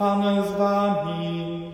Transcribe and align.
Pan 0.00 0.44
z 0.44 0.52
wami. 0.58 1.72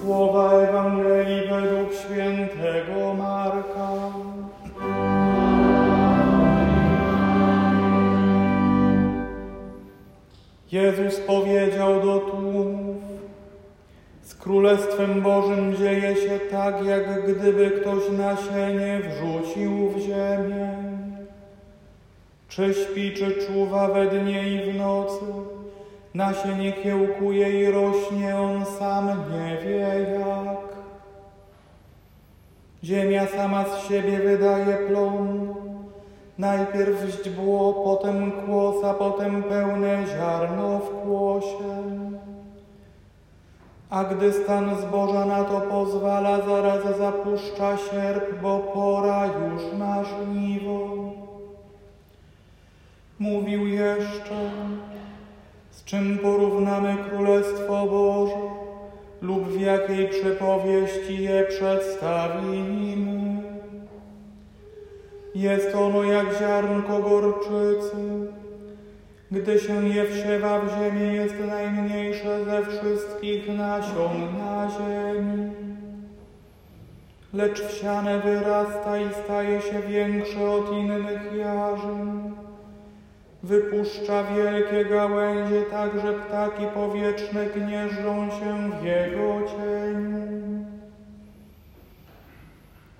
Słowa 0.00 0.52
Ewangelii 0.52 1.48
według 1.48 1.92
świętego 1.94 3.14
Marka. 3.14 3.90
Jezus 10.72 11.20
powiedział 11.20 12.02
do 12.02 12.18
tłumów, 12.18 12.96
z 14.22 14.34
Królestwem 14.34 15.22
Bożym 15.22 15.76
dzieje 15.76 16.16
się 16.16 16.40
tak, 16.50 16.84
jak 16.84 17.36
gdyby 17.36 17.70
ktoś 17.70 18.10
nasienie 18.18 19.00
wrzucił 19.00 19.90
w 19.90 19.98
ziemię. 19.98 21.05
Czy 22.56 22.74
śpi, 22.74 23.12
czy 23.12 23.46
czuwa 23.46 23.88
we 23.88 24.06
dnie 24.06 24.48
i 24.48 24.72
w 24.72 24.74
nocy, 24.78 25.24
nasienie 26.14 26.72
kiełkuje 26.72 27.62
i 27.62 27.70
rośnie, 27.70 28.36
on 28.36 28.64
sam 28.64 29.06
nie 29.06 29.58
wie 29.64 30.18
jak. 30.18 30.66
Ziemia 32.84 33.26
sama 33.26 33.64
z 33.64 33.88
siebie 33.88 34.18
wydaje 34.18 34.76
plon, 34.88 35.54
najpierw 36.38 37.04
źdźbło, 37.10 37.74
potem 37.74 38.32
kłos, 38.32 38.84
a 38.84 38.94
potem 38.94 39.42
pełne 39.42 40.06
ziarno 40.06 40.78
w 40.78 41.02
kłosie. 41.02 41.82
A 43.90 44.04
gdy 44.04 44.32
stan 44.32 44.76
zboża 44.82 45.24
na 45.26 45.44
to 45.44 45.60
pozwala, 45.60 46.46
zaraz 46.46 46.98
zapuszcza 46.98 47.76
sierp, 47.76 48.42
bo 48.42 48.58
pora 48.58 49.26
już 49.26 49.78
na 49.78 50.04
żniwo. 50.04 50.85
Mówił 53.18 53.66
jeszcze, 53.66 54.50
z 55.70 55.84
czym 55.84 56.18
porównamy 56.18 56.96
Królestwo 57.10 57.86
Boże 57.86 58.36
lub 59.22 59.48
w 59.48 59.60
jakiej 59.60 60.08
przypowieści 60.08 61.22
je 61.22 61.44
przedstawimy. 61.48 63.42
Jest 65.34 65.74
ono 65.74 66.02
jak 66.02 66.26
ziarnko 66.38 66.98
gorczycy. 66.98 67.96
Gdy 69.30 69.58
się 69.58 69.88
je 69.88 70.04
wsiewa 70.04 70.60
w 70.60 70.68
ziemię, 70.68 71.12
jest 71.12 71.34
najmniejsze 71.46 72.44
ze 72.44 72.62
wszystkich 72.66 73.48
nasion 73.48 74.38
na 74.38 74.68
ziemi. 74.70 75.50
Lecz 77.32 77.62
wsiane 77.62 78.20
wyrasta 78.20 79.00
i 79.00 79.14
staje 79.24 79.60
się 79.60 79.80
większe 79.88 80.50
od 80.50 80.72
innych 80.72 81.32
jarzyn. 81.36 82.45
Wypuszcza 83.46 84.24
wielkie 84.24 84.84
gałęzie, 84.84 85.62
tak 85.62 86.00
że 86.00 86.12
ptaki 86.12 86.66
powietrzne 86.74 87.46
gnieżdżą 87.46 88.30
się 88.30 88.70
w 88.80 88.84
jego 88.84 89.48
cieniu. 89.48 90.64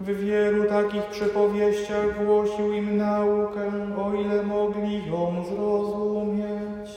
W 0.01 0.07
wielu 0.07 0.65
takich 0.65 1.03
przypowieściach 1.03 2.25
głosił 2.25 2.73
im 2.73 2.97
naukę, 2.97 3.73
o 3.99 4.15
ile 4.15 4.43
mogli 4.43 5.07
ją 5.07 5.45
zrozumieć. 5.45 6.91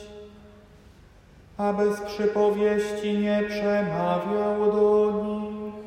A 1.58 1.72
bez 1.72 2.00
przypowieści 2.00 3.18
nie 3.18 3.42
przemawiał 3.48 4.72
do 4.72 5.12
nich. 5.24 5.84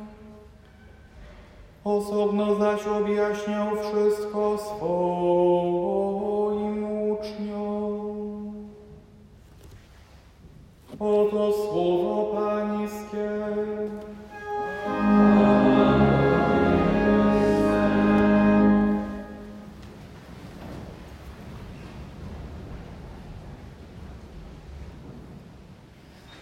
Osobno 1.84 2.54
zaś 2.54 2.86
objaśniał 2.86 3.66
wszystko 3.76 4.58
swoim 4.58 6.13
uczniom. 7.24 8.68
Oto 10.98 11.52
słowo 11.52 12.34
Pańskie. 12.34 13.30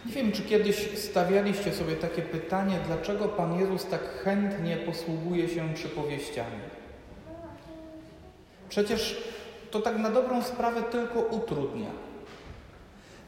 Nie 0.07 0.13
wiem, 0.13 0.33
czy 0.33 0.43
kiedyś 0.43 0.99
stawialiście 0.99 1.73
sobie 1.73 1.97
takie 1.97 2.23
pytanie, 2.23 2.79
dlaczego 2.87 3.29
Pan 3.29 3.61
Jezus 3.61 3.87
tak 3.87 4.23
chętnie 4.25 4.77
posługuje 4.77 5.49
się 5.49 5.75
przypowieściami. 5.75 6.59
Przecież 8.69 9.32
to 9.73 9.81
tak 9.81 9.99
na 9.99 10.11
dobrą 10.11 10.43
sprawę 10.43 10.83
tylko 10.83 11.21
utrudnia. 11.21 11.91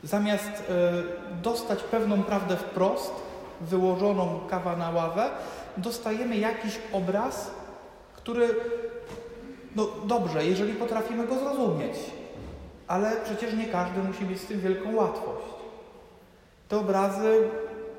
Zamiast 0.03 0.49
y, 0.49 1.43
dostać 1.43 1.83
pewną 1.83 2.23
prawdę 2.23 2.57
wprost, 2.57 3.13
wyłożoną 3.61 4.41
kawa 4.51 4.77
na 4.77 4.91
ławę, 4.91 5.31
dostajemy 5.77 6.37
jakiś 6.37 6.79
obraz, 6.93 7.51
który, 8.17 8.55
no 9.77 9.89
dobrze, 10.05 10.47
jeżeli 10.47 10.73
potrafimy 10.73 11.27
go 11.27 11.39
zrozumieć, 11.39 11.97
ale 12.89 13.13
przecież 13.25 13.55
nie 13.55 13.67
każdy 13.67 14.03
musi 14.03 14.25
mieć 14.25 14.41
z 14.41 14.47
tym 14.47 14.61
wielką 14.61 14.95
łatwość. 14.95 15.47
Te 16.69 16.79
obrazy 16.79 17.49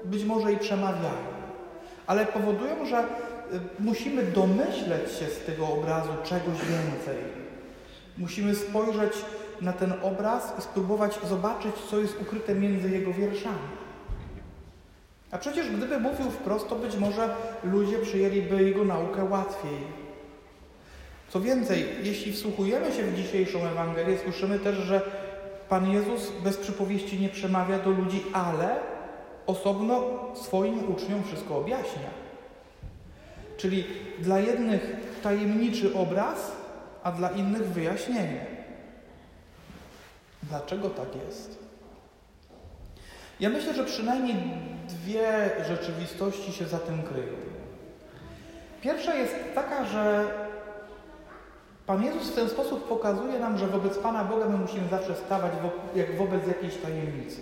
być 0.03 0.23
może 0.23 0.53
i 0.53 0.57
przemawiają, 0.57 1.35
ale 2.07 2.25
powodują, 2.25 2.85
że 2.85 2.99
y, 2.99 3.03
musimy 3.79 4.23
domyśleć 4.23 5.11
się 5.11 5.25
z 5.25 5.45
tego 5.45 5.67
obrazu 5.67 6.09
czegoś 6.23 6.57
więcej. 6.57 7.44
Musimy 8.17 8.55
spojrzeć 8.55 9.13
na 9.61 9.73
ten 9.73 9.93
obraz 10.03 10.53
i 10.59 10.61
spróbować 10.61 11.19
zobaczyć, 11.29 11.75
co 11.89 11.99
jest 11.99 12.21
ukryte 12.21 12.55
między 12.55 12.89
jego 12.89 13.13
wierszami. 13.13 13.85
A 15.31 15.37
przecież 15.37 15.69
gdyby 15.69 15.99
mówił 15.99 16.31
wprost, 16.31 16.69
to 16.69 16.75
być 16.75 16.97
może 16.97 17.35
ludzie 17.63 17.99
przyjęliby 17.99 18.63
jego 18.63 18.85
naukę 18.85 19.23
łatwiej. 19.23 19.77
Co 21.29 21.41
więcej, 21.41 21.85
jeśli 22.03 22.33
wsłuchujemy 22.33 22.91
się 22.91 23.03
w 23.03 23.15
dzisiejszą 23.15 23.65
Ewangelię, 23.65 24.17
słyszymy 24.17 24.59
też, 24.59 24.75
że 24.75 25.01
Pan 25.69 25.91
Jezus 25.91 26.31
bez 26.43 26.57
przypowieści 26.57 27.19
nie 27.19 27.29
przemawia 27.29 27.79
do 27.79 27.89
ludzi, 27.89 28.23
ale 28.33 28.75
osobno 29.47 30.03
swoim 30.35 30.91
uczniom 30.91 31.23
wszystko 31.23 31.57
objaśnia. 31.57 32.09
Czyli 33.57 33.83
dla 34.19 34.39
jednych 34.39 34.95
tajemniczy 35.23 35.95
obraz, 35.95 36.51
a 37.05 37.11
dla 37.11 37.29
innych 37.29 37.73
wyjaśnienie. 37.73 38.45
Dlaczego 40.43 40.89
tak 40.89 41.07
jest? 41.25 41.59
Ja 43.39 43.49
myślę, 43.49 43.73
że 43.73 43.83
przynajmniej 43.83 44.35
dwie 44.89 45.51
rzeczywistości 45.67 46.53
się 46.53 46.65
za 46.65 46.77
tym 46.77 47.03
kryją. 47.03 47.33
Pierwsza 48.81 49.13
jest 49.13 49.35
taka, 49.55 49.85
że 49.85 50.25
Pan 51.85 52.03
Jezus 52.03 52.31
w 52.31 52.35
ten 52.35 52.49
sposób 52.49 52.87
pokazuje 52.87 53.39
nam, 53.39 53.57
że 53.57 53.67
wobec 53.67 53.97
Pana 53.97 54.23
Boga 54.23 54.49
my 54.49 54.57
musimy 54.57 54.89
zawsze 54.89 55.15
stawać 55.15 55.51
jak 55.95 56.17
wobec 56.17 56.47
jakiejś 56.47 56.77
tajemnicy. 56.77 57.41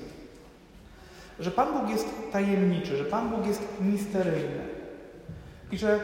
Że 1.40 1.52
Pan 1.52 1.74
Bóg 1.74 1.90
jest 1.90 2.08
tajemniczy, 2.32 2.98
że 2.98 3.06
Pan 3.06 3.30
Bóg 3.30 3.48
jest 3.48 3.62
misteryjny 3.82 4.66
i 5.72 5.78
że 5.78 6.00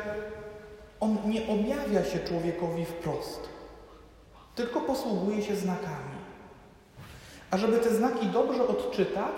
On 1.00 1.18
nie 1.26 1.48
objawia 1.48 2.04
się 2.04 2.20
człowiekowi 2.20 2.86
wprost, 2.86 3.50
tylko 4.56 4.82
posługuje 4.82 5.42
się 5.42 5.56
znakami. 5.56 6.20
A 7.52 7.58
żeby 7.58 7.78
te 7.78 7.96
znaki 7.96 8.28
dobrze 8.28 8.68
odczytać, 8.68 9.36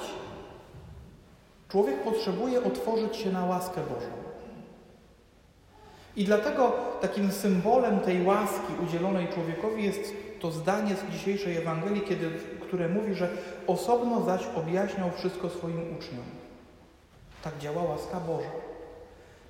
człowiek 1.69 2.03
potrzebuje 2.03 2.63
otworzyć 2.63 3.15
się 3.15 3.31
na 3.31 3.45
łaskę 3.45 3.81
Bożą. 3.81 4.21
I 6.15 6.23
dlatego 6.23 6.73
takim 7.01 7.31
symbolem 7.31 7.99
tej 7.99 8.25
łaski 8.25 8.73
udzielonej 8.83 9.27
człowiekowi 9.27 9.83
jest 9.83 10.13
to 10.39 10.51
zdanie 10.51 10.95
z 10.95 11.11
dzisiejszej 11.11 11.57
Ewangelii, 11.57 12.01
kiedy, 12.01 12.31
które 12.61 12.89
mówi, 12.89 13.15
że 13.15 13.29
osobno 13.67 14.21
zaś 14.25 14.41
objaśniał 14.55 15.11
wszystko 15.11 15.49
swoim 15.49 15.97
uczniom. 15.97 16.23
Tak 17.43 17.57
działa 17.57 17.83
łaska 17.83 18.19
Boża. 18.19 18.51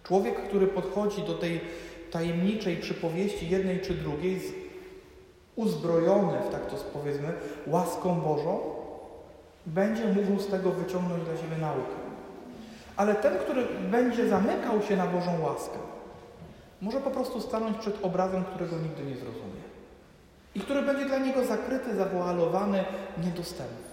Człowiek, 0.04 0.48
który 0.48 0.68
podchodzi 0.68 1.22
do 1.22 1.34
tej 1.34 1.62
tajemniczej 2.12 2.78
przypowieści 2.78 3.50
jednej 3.50 3.82
czy 3.82 3.94
drugiej, 3.94 4.42
uzbrojony 5.56 6.38
w 6.48 6.52
tak 6.52 6.66
to 6.66 6.76
powiedzmy 6.94 7.34
łaską 7.68 8.22
Bożą, 8.22 8.60
będzie 9.66 10.08
mógł 10.08 10.42
z 10.42 10.48
tego 10.48 10.72
wyciągnąć 10.72 11.24
dla 11.24 11.38
siebie 11.38 11.58
naukę. 11.58 11.96
Ale 12.98 13.16
ten, 13.16 13.38
który 13.38 13.68
będzie 13.92 14.30
zamykał 14.30 14.82
się 14.82 14.98
na 14.98 15.08
Bożą 15.08 15.42
łaskę, 15.42 15.78
może 16.82 17.00
po 17.00 17.12
prostu 17.12 17.42
stanąć 17.42 17.78
przed 17.78 18.06
obrazem, 18.06 18.44
którego 18.44 18.78
nigdy 18.78 19.04
nie 19.04 19.16
zrozumie. 19.16 19.62
I 20.56 20.60
który 20.60 20.82
będzie 20.82 21.06
dla 21.06 21.18
niego 21.18 21.46
zakryty, 21.46 21.96
zawoalowany, 21.96 22.84
niedostępny. 23.26 23.92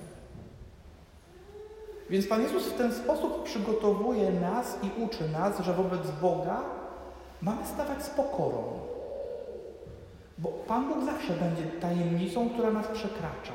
Więc 2.10 2.26
Pan 2.26 2.42
Jezus 2.42 2.64
w 2.66 2.78
ten 2.78 2.92
sposób 2.94 3.44
przygotowuje 3.44 4.30
nas 4.30 4.78
i 4.82 5.02
uczy 5.02 5.28
nas, 5.28 5.60
że 5.60 5.72
wobec 5.72 6.10
Boga 6.22 6.62
mamy 7.42 7.66
stawać 7.66 8.02
z 8.02 8.10
pokorą. 8.10 8.62
Bo 10.38 10.48
Pan 10.48 10.88
Bóg 10.88 11.04
zawsze 11.04 11.32
będzie 11.32 11.62
tajemnicą, 11.80 12.50
która 12.50 12.70
nas 12.70 12.86
przekracza. 12.86 13.52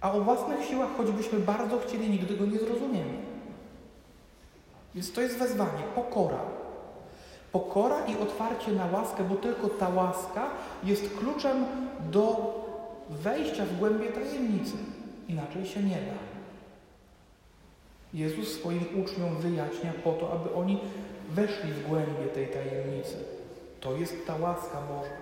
a 0.00 0.12
o 0.12 0.20
własnych 0.20 0.64
siłach, 0.64 0.88
choćbyśmy 0.96 1.38
bardzo 1.38 1.78
chcieli, 1.78 2.10
nigdy 2.10 2.36
go 2.36 2.46
nie 2.46 2.58
zrozumiemy. 2.58 3.14
Więc 4.94 5.12
to 5.12 5.20
jest 5.20 5.38
wezwanie, 5.38 5.82
pokora. 5.94 6.40
Pokora 7.52 8.06
i 8.06 8.18
otwarcie 8.18 8.72
na 8.72 8.86
łaskę, 8.86 9.24
bo 9.24 9.34
tylko 9.34 9.68
ta 9.68 9.88
łaska 9.88 10.46
jest 10.84 11.18
kluczem 11.18 11.64
do 12.12 12.54
wejścia 13.10 13.64
w 13.64 13.78
głębie 13.78 14.06
tajemnicy. 14.06 14.76
Inaczej 15.28 15.66
się 15.66 15.82
nie 15.82 15.96
da. 15.96 16.18
Jezus 18.14 18.52
swoim 18.52 18.84
uczniom 19.04 19.36
wyjaśnia 19.36 19.92
po 20.04 20.12
to, 20.12 20.32
aby 20.32 20.54
oni 20.54 20.78
weszli 21.30 21.72
w 21.72 21.88
głębie 21.88 22.26
tej 22.34 22.48
tajemnicy. 22.48 23.16
To 23.80 23.96
jest 23.96 24.26
ta 24.26 24.36
łaska 24.36 24.80
Boża. 24.80 25.16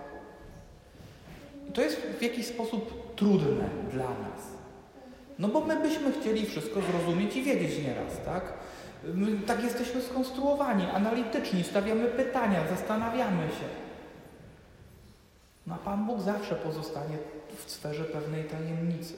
I 1.68 1.72
to 1.72 1.82
jest 1.82 1.96
w 1.96 2.22
jakiś 2.22 2.46
sposób 2.46 3.14
trudne 3.14 3.68
dla 3.92 4.08
nas. 4.08 4.54
No 5.38 5.48
bo 5.48 5.60
my 5.60 5.76
byśmy 5.76 6.12
chcieli 6.12 6.46
wszystko 6.46 6.80
zrozumieć 6.80 7.36
i 7.36 7.42
wiedzieć 7.42 7.78
nieraz, 7.78 8.24
tak? 8.24 8.52
My 9.14 9.38
tak 9.46 9.64
jesteśmy 9.64 10.02
skonstruowani, 10.02 10.84
analityczni, 10.84 11.64
stawiamy 11.64 12.06
pytania, 12.06 12.68
zastanawiamy 12.70 13.48
się. 13.48 13.64
No 15.66 15.74
a 15.74 15.78
Pan 15.78 16.06
Bóg 16.06 16.20
zawsze 16.20 16.54
pozostanie 16.54 17.18
w 17.56 17.70
sferze 17.70 18.04
pewnej 18.04 18.44
tajemnicy. 18.44 19.14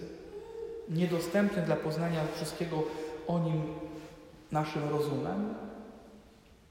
Niedostępny 0.89 1.63
dla 1.63 1.77
poznania 1.77 2.21
wszystkiego 2.35 2.83
o 3.27 3.39
Nim 3.39 3.63
naszym 4.53 4.89
rozumem, 4.89 5.55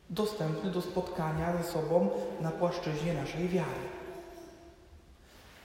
dostępny 0.09 0.71
do 0.71 0.81
spotkania 0.81 1.57
ze 1.57 1.71
sobą 1.71 2.09
na 2.41 2.51
płaszczyźnie 2.51 3.13
naszej 3.13 3.47
wiary. 3.47 3.85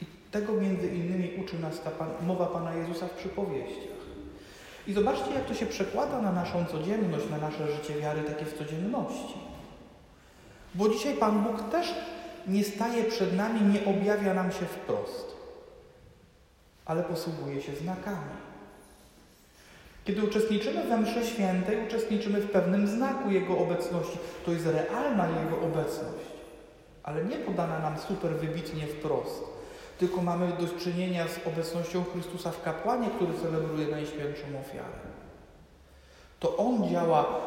I 0.02 0.06
tego 0.30 0.52
między 0.52 0.88
innymi 0.88 1.30
uczy 1.44 1.58
nas 1.58 1.82
ta 1.82 1.90
pan, 1.90 2.08
mowa 2.26 2.46
Pana 2.46 2.74
Jezusa 2.74 3.06
w 3.06 3.10
przypowieściach. 3.10 4.00
I 4.86 4.92
zobaczcie, 4.92 5.34
jak 5.34 5.44
to 5.44 5.54
się 5.54 5.66
przekłada 5.66 6.22
na 6.22 6.32
naszą 6.32 6.64
codzienność, 6.64 7.30
na 7.30 7.38
nasze 7.38 7.72
życie 7.72 8.00
wiary, 8.00 8.22
takie 8.22 8.44
w 8.44 8.58
codzienności. 8.58 9.34
Bo 10.74 10.88
dzisiaj 10.88 11.16
Pan 11.16 11.44
Bóg 11.44 11.70
też 11.70 11.94
nie 12.46 12.64
staje 12.64 13.04
przed 13.04 13.36
nami, 13.36 13.60
nie 13.62 13.84
objawia 13.84 14.34
nam 14.34 14.52
się 14.52 14.66
wprost, 14.66 15.36
ale 16.84 17.02
posługuje 17.02 17.62
się 17.62 17.76
znakami. 17.76 18.49
Kiedy 20.10 20.24
uczestniczymy 20.24 20.84
we 20.84 20.96
mszy 20.96 21.26
świętej, 21.26 21.86
uczestniczymy 21.86 22.40
w 22.40 22.50
pewnym 22.50 22.88
znaku 22.88 23.30
Jego 23.30 23.58
obecności. 23.58 24.18
To 24.46 24.52
jest 24.52 24.66
realna 24.66 25.28
Jego 25.28 25.60
obecność, 25.60 26.26
ale 27.02 27.24
nie 27.24 27.36
podana 27.36 27.78
nam 27.78 27.98
super 27.98 28.30
wybitnie 28.30 28.86
wprost, 28.86 29.44
tylko 29.98 30.22
mamy 30.22 30.48
do 30.48 30.78
czynienia 30.78 31.28
z 31.28 31.46
obecnością 31.46 32.04
Chrystusa 32.04 32.50
w 32.50 32.62
kapłanie, 32.62 33.08
który 33.16 33.34
celebruje 33.34 33.86
Najświętszą 33.86 34.44
ofiarę. 34.60 35.00
To 36.40 36.56
On 36.56 36.88
działa, 36.88 37.40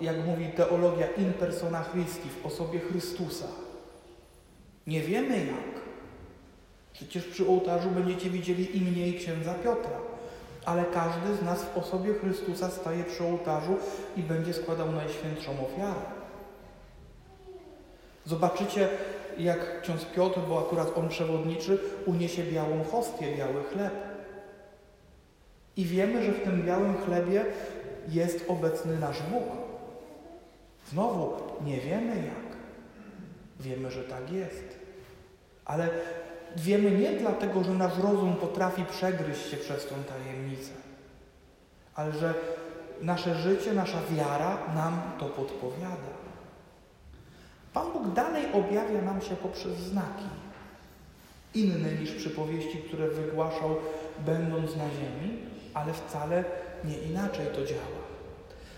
jak 0.00 0.26
mówi 0.26 0.46
teologia, 0.46 1.06
in 1.06 1.32
persona 1.32 1.84
Christi, 1.92 2.28
w 2.28 2.46
osobie 2.46 2.80
Chrystusa. 2.80 3.46
Nie 4.86 5.00
wiemy 5.00 5.38
jak. 5.38 5.82
Przecież 6.92 7.24
przy 7.24 7.48
ołtarzu 7.48 7.90
będziecie 7.90 8.30
widzieli 8.30 8.76
i 8.76 8.80
mnie, 8.80 9.08
i 9.08 9.18
księdza 9.18 9.54
Piotra 9.54 10.17
ale 10.68 10.84
każdy 10.84 11.36
z 11.36 11.42
nas 11.42 11.64
w 11.64 11.78
osobie 11.78 12.14
Chrystusa 12.14 12.70
staje 12.70 13.04
przy 13.04 13.24
ołtarzu 13.24 13.76
i 14.16 14.22
będzie 14.22 14.54
składał 14.54 14.92
najświętszą 14.92 15.50
ofiarę. 15.50 16.00
Zobaczycie, 18.24 18.88
jak 19.38 19.82
ksiądz 19.82 20.04
Piotr, 20.04 20.40
bo 20.48 20.58
akurat 20.66 20.98
on 20.98 21.08
przewodniczy, 21.08 21.78
uniesie 22.06 22.42
białą 22.42 22.84
hostię, 22.84 23.36
biały 23.36 23.64
chleb. 23.72 23.94
I 25.76 25.84
wiemy, 25.84 26.24
że 26.24 26.32
w 26.32 26.44
tym 26.44 26.62
białym 26.62 26.96
chlebie 26.96 27.44
jest 28.08 28.44
obecny 28.48 28.98
nasz 28.98 29.22
Bóg. 29.22 29.44
Znowu, 30.90 31.32
nie 31.64 31.80
wiemy 31.80 32.16
jak. 32.16 32.56
Wiemy, 33.60 33.90
że 33.90 34.04
tak 34.04 34.32
jest. 34.32 34.78
Ale 35.64 35.88
wiemy 36.58 36.90
nie 36.90 37.12
dlatego, 37.12 37.64
że 37.64 37.70
nasz 37.70 37.98
rozum 37.98 38.36
potrafi 38.36 38.84
przegryźć 38.84 39.50
się 39.50 39.56
przez 39.56 39.86
tą 39.86 39.94
tajemnicę, 39.94 40.72
ale 41.94 42.12
że 42.12 42.34
nasze 43.02 43.34
życie, 43.34 43.72
nasza 43.72 43.98
wiara 44.10 44.58
nam 44.74 45.00
to 45.18 45.24
podpowiada. 45.26 46.18
Pan 47.72 47.92
Bóg 47.92 48.12
dalej 48.12 48.44
objawia 48.52 49.02
nam 49.02 49.20
się 49.20 49.36
poprzez 49.36 49.76
znaki, 49.76 50.28
inne 51.54 51.92
niż 51.92 52.12
przypowieści, 52.12 52.78
które 52.78 53.08
wygłaszał 53.08 53.76
będąc 54.18 54.76
na 54.76 54.84
ziemi, 54.90 55.38
ale 55.74 55.92
wcale 55.92 56.44
nie 56.84 56.98
inaczej 56.98 57.46
to 57.46 57.64
działa. 57.64 58.08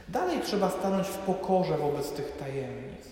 Dalej 0.09 0.41
trzeba 0.41 0.71
stanąć 0.71 1.07
w 1.07 1.19
pokorze 1.19 1.79
wobec 1.79 2.13
tych 2.13 2.37
tajemnic, 2.37 3.09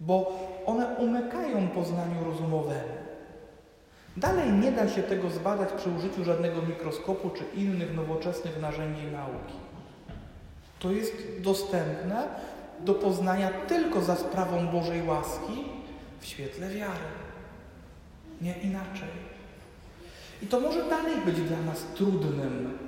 bo 0.00 0.32
one 0.66 0.86
umykają 0.86 1.68
poznaniu 1.68 2.24
rozumowemu. 2.24 3.03
Dalej 4.16 4.52
nie 4.52 4.72
da 4.72 4.88
się 4.88 5.02
tego 5.02 5.30
zbadać 5.30 5.68
przy 5.72 5.90
użyciu 5.90 6.24
żadnego 6.24 6.62
mikroskopu 6.62 7.30
czy 7.30 7.44
innych 7.60 7.96
nowoczesnych 7.96 8.60
narzędzi 8.60 9.06
nauki. 9.06 9.54
To 10.78 10.90
jest 10.90 11.12
dostępne 11.40 12.28
do 12.80 12.94
poznania 12.94 13.50
tylko 13.50 14.02
za 14.02 14.16
sprawą 14.16 14.66
Bożej 14.66 15.06
łaski 15.06 15.64
w 16.20 16.26
świetle 16.26 16.68
wiary. 16.68 17.08
Nie 18.40 18.54
inaczej. 18.54 19.08
I 20.42 20.46
to 20.46 20.60
może 20.60 20.84
dalej 20.90 21.16
być 21.26 21.40
dla 21.40 21.60
nas 21.60 21.84
trudnym, 21.94 22.78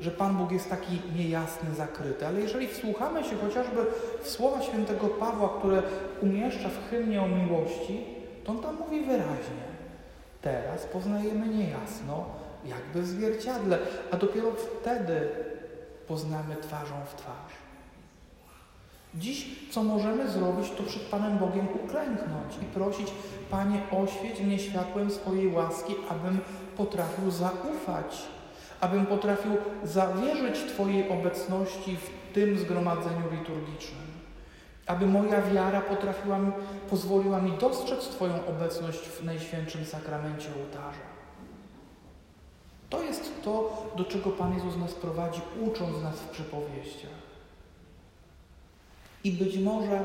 że 0.00 0.10
Pan 0.10 0.36
Bóg 0.36 0.52
jest 0.52 0.70
taki 0.70 1.00
niejasny, 1.16 1.74
zakryty, 1.74 2.26
ale 2.26 2.40
jeżeli 2.40 2.68
wsłuchamy 2.68 3.24
się 3.24 3.36
chociażby 3.36 3.86
w 4.22 4.28
słowa 4.28 4.62
świętego 4.62 5.06
Pawła, 5.06 5.48
które 5.58 5.82
umieszcza 6.22 6.68
w 6.68 6.90
hymnie 6.90 7.22
o 7.22 7.28
miłości, 7.28 8.04
to 8.44 8.52
on 8.52 8.58
tam 8.58 8.76
mówi 8.78 9.00
wyraźnie. 9.00 9.74
Teraz 10.44 10.86
poznajemy 10.86 11.48
niejasno, 11.48 12.24
jakby 12.64 13.02
w 13.02 13.06
zwierciadle, 13.06 13.78
a 14.10 14.16
dopiero 14.16 14.50
wtedy 14.52 15.28
poznamy 16.08 16.56
twarzą 16.56 16.94
w 17.06 17.14
twarz. 17.14 17.52
Dziś, 19.14 19.70
co 19.70 19.82
możemy 19.82 20.30
zrobić, 20.30 20.70
to 20.70 20.82
przed 20.82 21.02
Panem 21.02 21.38
Bogiem 21.38 21.68
uklęknąć 21.84 22.54
i 22.62 22.64
prosić, 22.64 23.08
Panie, 23.50 23.82
oświeć 23.90 24.40
mnie 24.40 24.58
światłem 24.58 25.10
swojej 25.10 25.48
łaski, 25.48 25.94
abym 26.08 26.40
potrafił 26.76 27.30
zaufać, 27.30 28.22
abym 28.80 29.06
potrafił 29.06 29.52
zawierzyć 29.84 30.72
Twojej 30.72 31.08
obecności 31.08 31.96
w 31.96 32.34
tym 32.34 32.58
zgromadzeniu 32.58 33.30
liturgicznym 33.32 34.03
aby 34.86 35.06
moja 35.06 35.42
wiara 35.42 35.80
potrafiła 35.80 36.38
mi, 36.38 36.52
pozwoliła 36.90 37.40
mi 37.40 37.52
dostrzec 37.58 38.08
Twoją 38.08 38.46
obecność 38.46 38.98
w 38.98 39.24
Najświętszym 39.24 39.84
Sakramencie 39.84 40.48
ołtarza. 40.60 41.14
To 42.90 43.02
jest 43.02 43.42
to, 43.42 43.86
do 43.96 44.04
czego 44.04 44.30
Pan 44.30 44.54
Jezus 44.54 44.76
nas 44.76 44.92
prowadzi, 44.92 45.40
ucząc 45.60 46.02
nas 46.02 46.14
w 46.14 46.28
przypowieściach. 46.28 47.24
I 49.24 49.32
być 49.32 49.58
może 49.58 50.02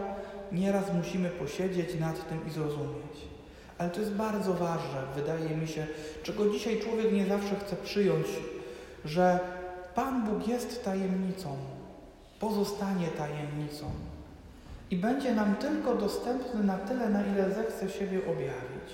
nieraz 0.51 0.93
musimy 0.93 1.29
posiedzieć 1.29 1.99
nad 1.99 2.29
tym 2.29 2.47
i 2.47 2.49
zrozumieć. 2.49 3.29
Ale 3.77 3.89
to 3.89 3.99
jest 3.99 4.11
bardzo 4.13 4.53
ważne, 4.53 5.03
wydaje 5.15 5.57
mi 5.57 5.67
się, 5.67 5.87
czego 6.23 6.49
dzisiaj 6.49 6.79
człowiek 6.79 7.13
nie 7.13 7.25
zawsze 7.25 7.55
chce 7.55 7.75
przyjąć, 7.75 8.27
że 9.05 9.39
Pan 9.95 10.25
Bóg 10.25 10.47
jest 10.47 10.83
tajemnicą, 10.83 11.57
pozostanie 12.39 13.07
tajemnicą 13.07 13.91
i 14.91 14.95
będzie 14.95 15.35
nam 15.35 15.55
tylko 15.55 15.95
dostępny 15.95 16.63
na 16.63 16.77
tyle, 16.77 17.09
na 17.09 17.25
ile 17.25 17.51
zechce 17.51 17.89
siebie 17.89 18.19
objawić. 18.19 18.93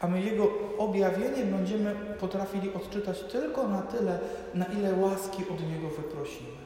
A 0.00 0.06
my 0.06 0.22
Jego 0.22 0.50
objawienie 0.78 1.44
będziemy 1.44 1.94
potrafili 1.94 2.74
odczytać 2.74 3.20
tylko 3.20 3.68
na 3.68 3.82
tyle, 3.82 4.18
na 4.54 4.64
ile 4.64 4.94
łaski 4.94 5.42
od 5.42 5.70
Niego 5.70 5.88
wyprosimy. 5.88 6.62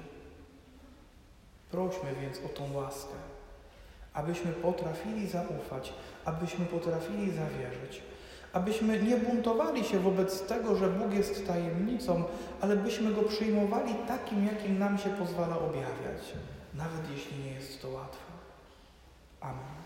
Prośmy 1.71 2.11
więc 2.21 2.39
o 2.39 2.49
tą 2.49 2.73
łaskę, 2.73 3.15
abyśmy 4.15 4.53
potrafili 4.53 5.27
zaufać, 5.27 5.93
abyśmy 6.25 6.67
potrafili 6.67 7.31
zawierzyć, 7.31 8.03
abyśmy 8.53 9.03
nie 9.03 9.17
buntowali 9.17 9.85
się 9.85 9.99
wobec 9.99 10.43
tego, 10.43 10.77
że 10.77 10.89
Bóg 10.89 11.15
jest 11.15 11.47
tajemnicą, 11.47 12.25
ale 12.61 12.77
byśmy 12.77 13.13
Go 13.13 13.23
przyjmowali 13.23 13.95
takim, 14.09 14.47
jakim 14.47 14.79
nam 14.79 14.99
się 14.99 15.11
pozwala 15.11 15.59
objawiać 15.59 16.23
nawet 16.77 17.11
jeśli 17.11 17.39
nie 17.39 17.51
jest 17.51 17.83
to 17.83 17.89
łatwe. 17.89 18.33
Amen. 19.41 19.77